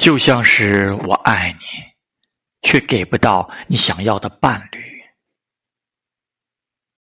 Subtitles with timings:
[0.00, 1.66] 就像是我爱你
[2.62, 4.89] 却给不到你想要的伴侣。